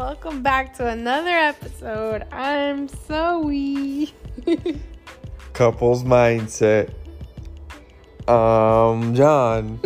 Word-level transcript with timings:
Welcome 0.00 0.42
back 0.42 0.74
to 0.78 0.86
another 0.86 1.28
episode. 1.28 2.24
I'm 2.32 2.88
Zoe. 2.88 4.10
Couples 5.52 6.04
mindset. 6.04 6.94
Um, 8.26 9.14
John. 9.14 9.78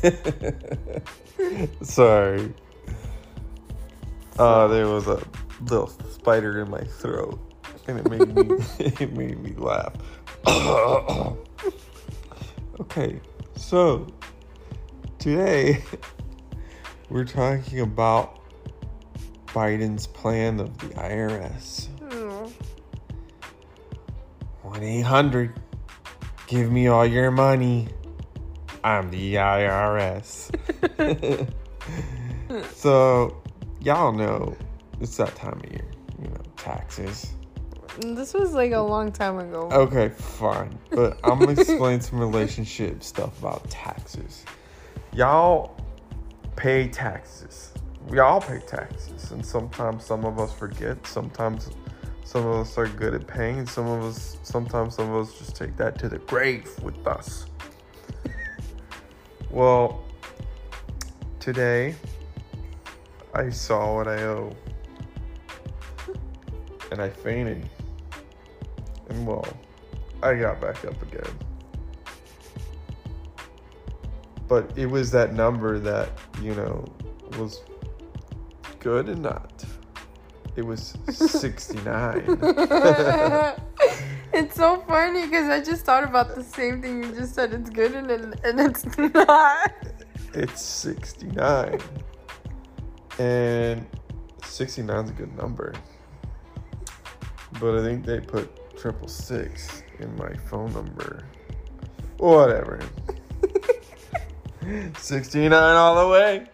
Sorry. 1.82 2.54
Uh, 4.38 4.68
there 4.68 4.86
was 4.86 5.08
a 5.08 5.20
little 5.62 5.88
spider 5.88 6.60
in 6.60 6.70
my 6.70 6.84
throat, 6.84 7.40
and 7.88 7.98
it 7.98 8.08
made 8.08 8.32
me 8.32 8.64
it 8.78 9.12
made 9.12 9.40
me 9.42 9.54
laugh. 9.56 9.92
okay, 12.80 13.20
so 13.56 14.06
today 15.18 15.82
we're 17.08 17.24
talking 17.24 17.80
about 17.80 18.38
Biden's 19.52 20.06
plan 20.06 20.60
of 20.60 20.76
the 20.78 20.86
IRS. 20.88 21.88
Oh, 22.10 22.46
hmm. 22.46 24.68
1 24.68 24.82
800, 24.82 25.60
give 26.46 26.72
me 26.72 26.86
all 26.86 27.06
your 27.06 27.30
money. 27.30 27.88
I'm 28.84 29.10
the 29.10 29.34
IRS. 29.34 30.50
so, 32.74 33.42
y'all 33.80 34.12
know 34.12 34.56
it's 35.00 35.16
that 35.16 35.34
time 35.36 35.60
of 35.62 35.70
year, 35.70 35.90
you 36.20 36.28
know, 36.28 36.40
taxes. 36.56 37.32
This 38.00 38.32
was 38.32 38.54
like 38.54 38.72
a 38.72 38.80
long 38.80 39.12
time 39.12 39.38
ago. 39.38 39.68
Okay, 39.70 40.08
fine. 40.08 40.78
But 40.90 41.18
I'm 41.24 41.38
gonna 41.38 41.52
explain 41.52 42.00
some 42.00 42.18
relationship 42.18 43.02
stuff 43.02 43.38
about 43.38 43.68
taxes. 43.68 44.44
Y'all 45.12 45.76
pay 46.56 46.88
taxes. 46.88 47.71
We 48.08 48.18
all 48.18 48.40
pay 48.40 48.60
taxes, 48.60 49.30
and 49.30 49.44
sometimes 49.44 50.04
some 50.04 50.24
of 50.24 50.38
us 50.38 50.52
forget. 50.52 51.06
Sometimes 51.06 51.70
some 52.24 52.46
of 52.46 52.60
us 52.60 52.78
are 52.78 52.86
good 52.86 53.14
at 53.14 53.26
paying, 53.26 53.58
and 53.60 53.68
some 53.68 53.86
of 53.86 54.02
us, 54.04 54.38
sometimes 54.42 54.96
some 54.96 55.10
of 55.10 55.26
us 55.26 55.38
just 55.38 55.56
take 55.56 55.76
that 55.76 55.98
to 55.98 56.08
the 56.08 56.18
grave 56.18 56.68
with 56.82 57.06
us. 57.06 57.46
well, 59.50 60.04
today 61.40 61.94
I 63.34 63.50
saw 63.50 63.94
what 63.96 64.08
I 64.08 64.22
owe, 64.22 64.54
and 66.90 67.00
I 67.00 67.08
fainted. 67.08 67.68
And 69.08 69.26
well, 69.26 69.46
I 70.22 70.34
got 70.34 70.60
back 70.60 70.84
up 70.84 71.00
again. 71.02 71.38
But 74.48 74.76
it 74.76 74.86
was 74.86 75.10
that 75.12 75.32
number 75.32 75.78
that, 75.78 76.10
you 76.42 76.54
know, 76.54 76.84
was 77.38 77.62
good 78.82 79.08
and 79.08 79.22
not. 79.22 79.64
It 80.56 80.66
was 80.66 80.98
69. 81.08 82.24
it's 84.34 84.56
so 84.56 84.80
funny 84.86 85.24
because 85.24 85.48
I 85.48 85.62
just 85.64 85.84
thought 85.86 86.04
about 86.04 86.34
the 86.34 86.42
same 86.42 86.82
thing 86.82 87.02
you 87.02 87.12
just 87.12 87.34
said. 87.34 87.54
It's 87.54 87.70
good 87.70 87.94
and 87.94 88.10
and 88.10 88.60
it's 88.60 88.84
not. 88.98 89.72
it's 90.34 90.60
69. 90.60 91.80
And 93.18 93.86
69 94.44 95.04
is 95.04 95.10
a 95.10 95.12
good 95.14 95.36
number. 95.36 95.72
But 97.60 97.78
I 97.78 97.82
think 97.82 98.04
they 98.04 98.20
put 98.20 98.76
triple 98.76 99.08
six 99.08 99.82
in 100.00 100.14
my 100.16 100.34
phone 100.50 100.72
number. 100.74 101.24
Whatever. 102.18 102.80
69 104.98 105.52
all 105.52 106.04
the 106.04 106.12
way. 106.12 106.46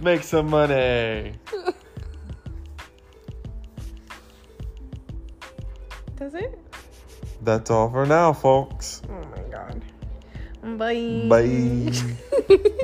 Make 0.00 0.22
some 0.22 0.48
money. 0.48 1.34
Does 6.16 6.34
it? 6.34 6.58
That's 7.42 7.70
all 7.70 7.90
for 7.90 8.06
now, 8.06 8.32
folks. 8.32 9.02
Oh 9.10 9.22
my 9.36 9.42
god. 9.50 9.82
Bye. 10.78 11.26
Bye. 11.28 12.66